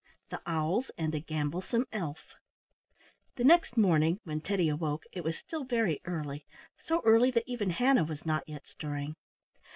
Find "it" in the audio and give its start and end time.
5.11-5.23